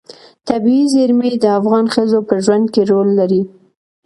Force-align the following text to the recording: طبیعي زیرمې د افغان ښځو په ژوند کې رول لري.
طبیعي 0.47 0.83
زیرمې 0.93 1.31
د 1.43 1.45
افغان 1.59 1.85
ښځو 1.93 2.19
په 2.29 2.35
ژوند 2.45 2.65
کې 2.73 2.81
رول 2.91 3.09
لري. 3.19 3.41